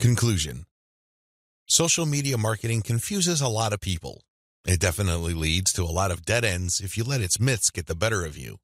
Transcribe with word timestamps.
Conclusion 0.00 0.64
Social 1.66 2.06
media 2.06 2.38
marketing 2.38 2.82
confuses 2.82 3.40
a 3.40 3.48
lot 3.48 3.72
of 3.72 3.80
people. 3.80 4.22
It 4.64 4.78
definitely 4.78 5.34
leads 5.34 5.72
to 5.72 5.82
a 5.82 5.90
lot 5.90 6.12
of 6.12 6.24
dead 6.24 6.44
ends 6.44 6.78
if 6.80 6.96
you 6.96 7.02
let 7.02 7.20
its 7.20 7.40
myths 7.40 7.70
get 7.70 7.86
the 7.86 7.96
better 7.96 8.24
of 8.24 8.38
you. 8.38 8.58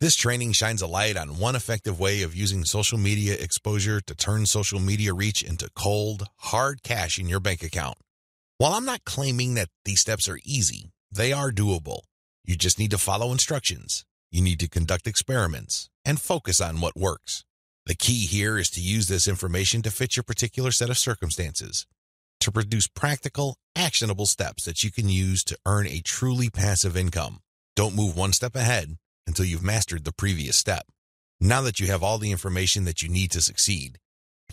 This 0.00 0.14
training 0.14 0.52
shines 0.52 0.82
a 0.82 0.86
light 0.86 1.16
on 1.16 1.38
one 1.38 1.56
effective 1.56 1.98
way 1.98 2.20
of 2.20 2.36
using 2.36 2.66
social 2.66 2.98
media 2.98 3.32
exposure 3.32 4.02
to 4.02 4.14
turn 4.14 4.44
social 4.44 4.78
media 4.78 5.14
reach 5.14 5.42
into 5.42 5.70
cold, 5.74 6.28
hard 6.36 6.82
cash 6.82 7.18
in 7.18 7.30
your 7.30 7.40
bank 7.40 7.62
account. 7.62 7.96
While 8.58 8.74
I'm 8.74 8.84
not 8.84 9.04
claiming 9.04 9.54
that 9.54 9.70
these 9.86 10.02
steps 10.02 10.28
are 10.28 10.38
easy, 10.44 10.90
they 11.10 11.32
are 11.32 11.50
doable. 11.50 12.00
You 12.44 12.56
just 12.56 12.78
need 12.78 12.90
to 12.90 12.98
follow 12.98 13.32
instructions. 13.32 14.04
You 14.30 14.42
need 14.42 14.60
to 14.60 14.68
conduct 14.68 15.06
experiments 15.06 15.88
and 16.04 16.20
focus 16.20 16.60
on 16.60 16.82
what 16.82 16.94
works. 16.94 17.46
The 17.86 17.94
key 17.94 18.24
here 18.24 18.56
is 18.56 18.70
to 18.70 18.80
use 18.80 19.08
this 19.08 19.28
information 19.28 19.82
to 19.82 19.90
fit 19.90 20.16
your 20.16 20.22
particular 20.22 20.70
set 20.70 20.88
of 20.88 20.96
circumstances, 20.96 21.86
to 22.40 22.50
produce 22.50 22.86
practical, 22.86 23.58
actionable 23.76 24.24
steps 24.24 24.64
that 24.64 24.82
you 24.82 24.90
can 24.90 25.10
use 25.10 25.44
to 25.44 25.58
earn 25.66 25.86
a 25.86 26.00
truly 26.00 26.48
passive 26.48 26.96
income. 26.96 27.40
Don't 27.76 27.94
move 27.94 28.16
one 28.16 28.32
step 28.32 28.56
ahead 28.56 28.96
until 29.26 29.44
you've 29.44 29.62
mastered 29.62 30.04
the 30.04 30.14
previous 30.14 30.56
step. 30.56 30.86
Now 31.40 31.60
that 31.60 31.78
you 31.78 31.86
have 31.88 32.02
all 32.02 32.16
the 32.16 32.30
information 32.30 32.84
that 32.84 33.02
you 33.02 33.10
need 33.10 33.30
to 33.32 33.42
succeed, 33.42 33.98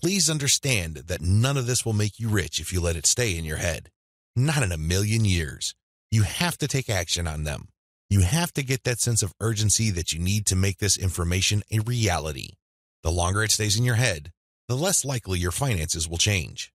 please 0.01 0.29
understand 0.29 0.95
that 1.07 1.21
none 1.21 1.55
of 1.55 1.67
this 1.67 1.85
will 1.85 1.93
make 1.93 2.19
you 2.19 2.27
rich 2.27 2.59
if 2.59 2.73
you 2.73 2.81
let 2.81 2.97
it 2.97 3.05
stay 3.05 3.37
in 3.37 3.45
your 3.45 3.57
head. 3.57 3.91
Not 4.35 4.61
in 4.61 4.73
a 4.73 4.77
million 4.77 5.23
years. 5.23 5.73
You 6.09 6.23
have 6.23 6.57
to 6.57 6.67
take 6.67 6.89
action 6.89 7.27
on 7.27 7.45
them. 7.45 7.69
You 8.09 8.21
have 8.21 8.51
to 8.53 8.63
get 8.63 8.83
that 8.83 8.99
sense 8.99 9.23
of 9.23 9.33
urgency 9.39 9.89
that 9.91 10.11
you 10.11 10.19
need 10.19 10.45
to 10.47 10.57
make 10.57 10.79
this 10.79 10.97
information 10.97 11.63
a 11.71 11.79
reality. 11.79 12.55
The 13.03 13.11
longer 13.11 13.43
it 13.43 13.51
stays 13.51 13.77
in 13.77 13.83
your 13.83 13.95
head, 13.95 14.31
the 14.67 14.77
less 14.77 15.03
likely 15.03 15.39
your 15.39 15.51
finances 15.51 16.07
will 16.07 16.17
change. 16.17 16.71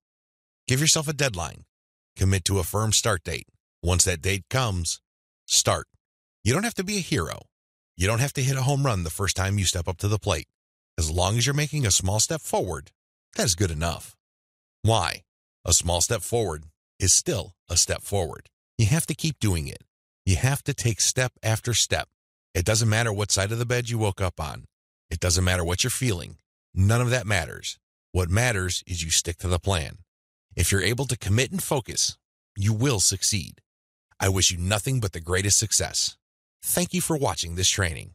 Give 0.67 0.81
yourself 0.81 1.09
a 1.09 1.13
deadline. 1.13 1.65
Commit 2.17 2.45
to 2.47 2.59
a 2.59 2.65
firm 2.65 2.93
start 2.93 3.23
date. 3.25 3.47
Once 3.83 4.05
that 4.05 4.23
date 4.23 4.45
comes, 4.51 5.01
start. 5.47 5.87
You 6.43 6.53
don't 6.53 6.65
have 6.65 6.75
to 6.75 6.85
be 6.85 6.97
a 6.97 7.01
hero. 7.01 7.43
You 7.97 8.07
don't 8.07 8.21
have 8.21 8.33
to 8.35 8.43
hit 8.43 8.57
a 8.57 8.63
home 8.63 8.85
run 8.85 9.05
the 9.05 9.11
first 9.11 9.37
time 9.37 9.59
you 9.59 9.65
step 9.65 9.89
up 9.89 9.99
to 9.99 10.09
the 10.09 10.19
plate. 10.19 10.49
As 10.99 11.11
long 11.11 11.37
as 11.37 11.47
you're 11.47 11.55
making 11.55 11.87
a 11.87 11.91
small 11.91 12.21
step 12.21 12.41
forward, 12.41 12.91
that's 13.37 13.55
good 13.55 13.71
enough. 13.71 14.17
Why? 14.83 15.23
A 15.65 15.73
small 15.73 16.01
step 16.01 16.23
forward 16.23 16.65
is 16.99 17.13
still 17.13 17.53
a 17.69 17.77
step 17.77 18.03
forward. 18.03 18.49
You 18.79 18.87
have 18.87 19.07
to 19.07 19.15
keep 19.15 19.39
doing 19.39 19.69
it. 19.69 19.83
You 20.25 20.37
have 20.37 20.63
to 20.65 20.75
take 20.75 21.01
step 21.01 21.33
after 21.43 21.75
step. 21.75 22.09
It 22.55 22.65
doesn't 22.65 22.89
matter 22.89 23.13
what 23.13 23.31
side 23.31 23.53
of 23.53 23.59
the 23.59 23.67
bed 23.67 23.89
you 23.91 23.99
woke 23.99 24.21
up 24.21 24.41
on. 24.41 24.65
It 25.11 25.21
doesn't 25.21 25.45
matter 25.45 25.65
what 25.65 25.85
you're 25.85 25.91
feeling. 25.91 26.39
None 26.75 27.01
of 27.01 27.11
that 27.11 27.27
matters. 27.27 27.79
What 28.13 28.29
matters 28.29 28.83
is 28.87 29.05
you 29.05 29.11
stick 29.11 29.39
to 29.39 29.49
the 29.49 29.59
plan. 29.59 29.99
If 30.57 30.73
you're 30.73 30.83
able 30.83 31.07
to 31.07 31.19
commit 31.19 31.53
and 31.53 31.63
focus, 31.63 32.17
you 32.57 32.73
will 32.73 33.01
succeed. 33.01 33.61
I 34.19 34.29
wish 34.29 34.51
you 34.51 34.59
nothing 34.59 35.01
but 35.01 35.13
the 35.13 35.21
greatest 35.21 35.59
success. 35.59 36.17
Thank 36.63 36.93
you 36.95 37.01
for 37.01 37.17
watching 37.17 37.55
this 37.55 37.69
training. 37.69 38.15